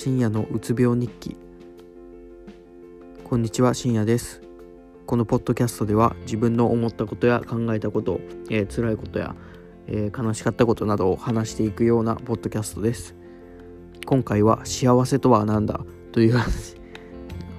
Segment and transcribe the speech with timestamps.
[0.00, 1.36] 深夜のうつ病日記。
[3.24, 4.40] こんにちは深夜です。
[5.06, 9.34] このポッドキャストでは自分の思ったことや考えたこと、えー、辛いことや、
[9.88, 13.16] えー、悲しかったことなどを話していくようなポッドキャストです。
[14.06, 15.80] 今回は幸せとは何だ？
[16.12, 16.36] という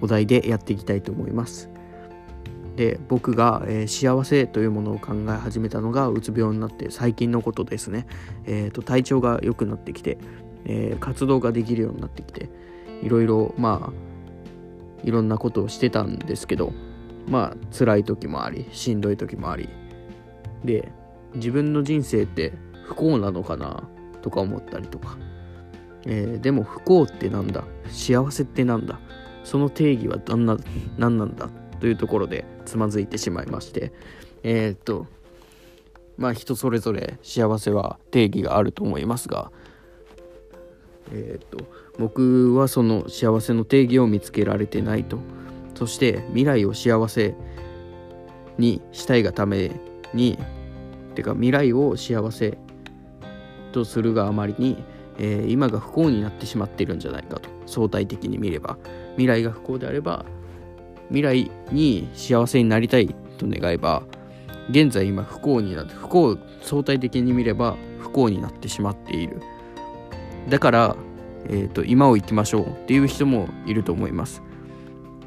[0.00, 1.68] お題でやっていきたいと思います。
[2.76, 8.06] で僕が、えー、幸せというものを考え始めたのがうつ病になって最近のことですね、
[8.46, 10.16] えーと、体調が良くなってきて、
[10.64, 12.48] えー、活動ができるようになってきて
[13.02, 16.72] いろいろまあいろんなことをしてたんですけど
[17.28, 19.68] まあ辛い時もありしんどい時もあり。
[20.64, 20.92] で
[21.34, 22.52] 自分の人生って
[22.84, 23.88] 不幸なのかな
[24.20, 25.16] とか思ったりとか、
[26.06, 27.64] えー、でも不幸ってなんだ？
[27.88, 29.00] 幸せってなんだ？
[29.42, 30.56] その定義は何な
[30.98, 31.48] 何なんだ？
[31.80, 33.92] というところでつまずいてしまいまして。
[34.44, 35.06] えー、っと
[36.18, 39.50] まあ人それぞれ幸せは定義があると思いますが
[41.10, 41.64] えー、っと
[41.98, 45.18] 僕はその幸せの定義を見つけられてないと。
[45.74, 47.34] そして未来を幸せ
[48.58, 49.72] にしたいがため
[50.14, 50.38] に
[51.14, 52.58] てか未来を幸せ
[53.72, 54.84] とするがあまりに、
[55.18, 57.48] えー、今が不幸になってしまっているんじゃないかと。
[57.66, 58.76] 相対的に見れば。
[59.12, 60.24] 未来が不幸であれば
[61.08, 64.02] 未来に幸せになりたいと願えば
[64.70, 69.40] 現在今不幸になって不幸相対的に見れば不幸になってしまっている。
[70.48, 70.96] だから、
[71.46, 74.42] えーと、今を生きましょうっていう人もいると思います。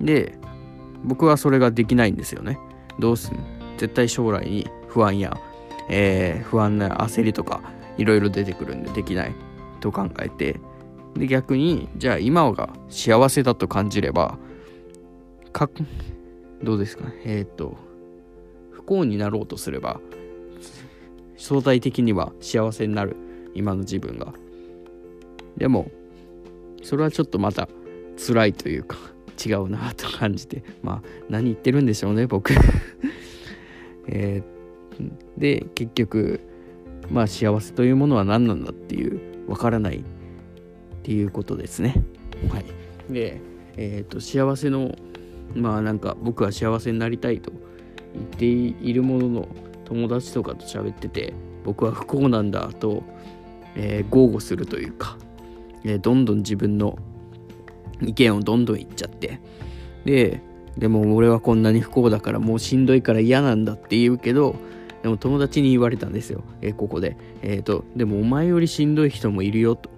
[0.00, 0.38] で
[1.04, 2.58] 僕はそれができないんですよね。
[2.98, 3.36] どうすん？
[3.78, 5.36] 絶対将来に不安や、
[5.88, 7.62] えー、不安な焦りとか
[7.96, 9.34] いろいろ出てくるんでできない
[9.80, 10.60] と考えて。
[11.14, 14.38] で逆にじゃあ今が幸せだと感じれば
[15.52, 15.68] か
[16.62, 17.04] どうですか？
[17.24, 17.76] えっ、ー、と
[18.70, 20.00] 不幸になろうとすれば
[21.36, 23.16] 相対的には幸せになる。
[23.54, 24.32] 今の自分が。
[25.60, 25.90] でも
[26.82, 27.68] それはちょっとまた
[28.16, 28.96] 辛いというか
[29.42, 32.52] 違うなと感じてまあ何言ってるんでしょうね僕。
[34.08, 36.40] えー、で結局
[37.10, 40.02] まあ幸せというものは何なんだっていうわからないっ
[41.02, 42.02] ていうことですね。
[42.48, 42.64] はい。
[43.12, 43.40] で
[43.76, 44.96] え、ー、と幸せの
[45.54, 47.52] まあなんか僕は幸せになりたいと
[48.14, 49.48] 言っているものの
[49.84, 51.34] 友達とかと喋ってて
[51.64, 53.02] 僕は不幸なんだと、
[53.76, 55.18] えー、豪語するというか、
[55.84, 56.98] え、どんどん自分の
[58.02, 59.40] 意見をどんどん言っちゃって。
[60.04, 60.40] で
[60.78, 64.56] でも俺はこんなに不幸だからもうしんどいから嫌なんだって言うけど
[65.02, 67.16] でも友達に言われたんですよ、え、ここで。
[67.42, 69.88] えっ、ー、と、でもお前よりしんどい人もいるよと。
[69.88, 69.94] と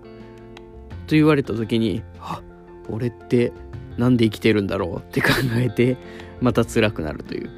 [1.10, 2.40] 言われた時に、あ
[2.88, 3.52] 俺って
[3.98, 5.96] なんで生きてるんだろうって考えて
[6.40, 7.50] また辛くなるという、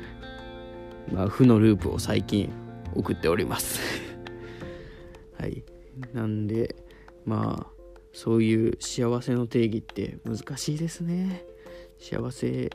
[1.13, 2.51] まあ、負のループを最近
[2.95, 3.81] 送っております。
[5.39, 5.63] はい。
[6.15, 6.75] なんで
[7.27, 7.74] まあ
[8.15, 11.45] そういう幸せの定義って難しいですね。
[11.99, 12.71] 幸せ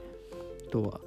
[0.69, 0.99] とは。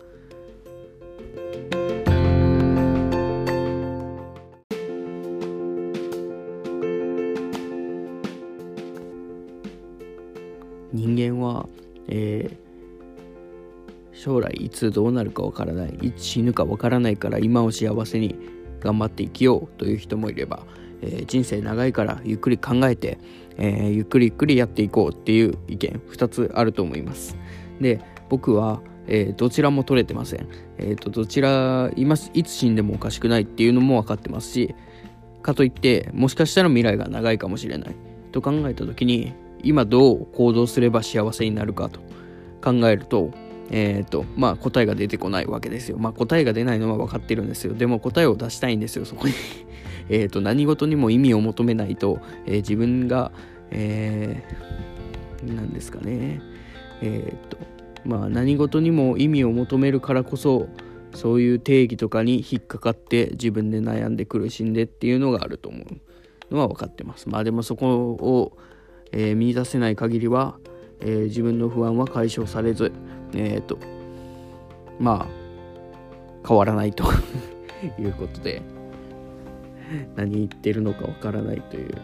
[10.95, 11.69] 人間は
[12.09, 15.99] えー、将来いつどうなるかわからない。
[16.03, 18.35] いつ死ぬかわからないから今を幸せに
[18.83, 20.67] 頑張って生きようという人もいれば、
[21.01, 23.19] えー、人生長いからゆっくり考えて、
[23.57, 27.37] えー、ゆっくりゆっくりやっていこうっていう意見2つあると思います。
[27.81, 30.49] で僕は、えー、どちらも取れてません、
[30.79, 34.75] えーと、どちら今いつ死んでもおかしくないっていうのも分かってますし
[35.43, 37.97] かといってもしかしたら未来が長いかもしれない。
[38.31, 42.01] と考えた時に今どう行動すれば幸せになるかと
[42.63, 43.31] 考えると、
[43.71, 45.99] えっ、ー、と、まあ答えが出てこないわけですよ。
[45.99, 47.75] まあ答えが出ないのは分かってるんですよ。
[47.75, 49.35] でも答えを出したいんですよ、そこに
[50.09, 53.33] えっと、何事にも意味を求めないと、えー、自分が、
[53.71, 56.41] えー、何ですかね、
[57.01, 57.57] えっ、と、
[58.05, 60.69] まあ何事にも意味を求めるからこそ、
[61.15, 65.85] そういう定義とかに引っかかって自分で悩んで苦しんでっていうのがあると思
[66.51, 67.29] うのは分かってます。
[67.29, 68.57] まあでもそこを
[69.13, 70.59] えー、見出せない限りは、
[71.05, 72.93] えー、自分の不安は解消されず、
[73.35, 73.79] えっ、と、
[74.99, 77.05] まあ、変わらないと
[77.99, 78.63] いうことで、
[80.17, 81.95] 何言ってるのかわからないという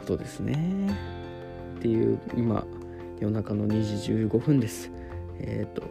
[0.00, 0.88] ことですね。
[1.78, 2.64] っていう、今、
[3.20, 4.90] 夜中の2時15分です。
[5.40, 5.82] えっ、と、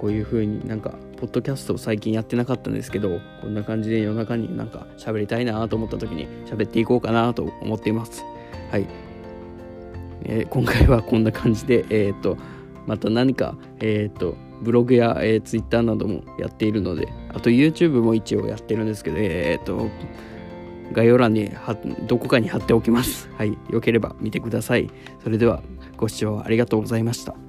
[0.00, 8.24] こういう風になんか、ポッドキャストを最近やってなかったんですけど、こんな感じで夜中になんか喋りたいなと思った時に喋っていこうかなと思っています。
[8.70, 9.07] はい。
[10.28, 12.36] えー、今回はこんな感じで、えーと、
[12.86, 19.88] また何か、えーと、ブログや、えー、Twitter などもやっているのであと YouTube も一応やってるんですけど、えーと、
[20.92, 21.50] 概要欄に
[22.06, 23.28] どこかに貼っておきます。
[23.36, 24.90] はい、よければ見てください。
[25.22, 25.62] それでは
[25.96, 27.47] ご視聴ありがとうございました。